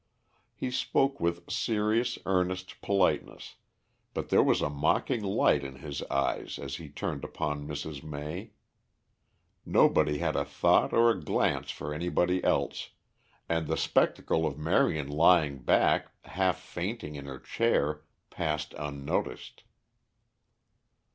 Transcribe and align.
He 0.55 0.71
spoke 0.71 1.19
with 1.19 1.47
serious, 1.51 2.17
earnest, 2.25 2.81
politeness, 2.81 3.57
but 4.15 4.29
there 4.29 4.41
was 4.41 4.63
a 4.63 4.67
mocking 4.67 5.23
light 5.23 5.63
in 5.63 5.75
his 5.75 6.01
eyes 6.05 6.57
as 6.57 6.77
he 6.77 6.89
turned 6.89 7.23
upon 7.23 7.67
Mrs. 7.67 8.01
May. 8.01 8.53
Nobody 9.63 10.17
had 10.17 10.35
a 10.35 10.43
thought 10.43 10.91
or 10.91 11.11
a 11.11 11.21
glance 11.21 11.69
for 11.69 11.93
anybody 11.93 12.43
else, 12.43 12.89
and 13.47 13.67
the 13.67 13.77
spectacle 13.77 14.47
of 14.47 14.57
Marion 14.57 15.07
lying 15.07 15.59
back 15.59 16.07
half 16.25 16.57
fainting 16.59 17.13
in 17.13 17.25
her 17.25 17.37
chair 17.37 18.01
passed 18.31 18.73
unnoticed. 18.79 19.61